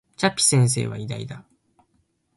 [0.17, 1.45] チャピ先生は偉大だ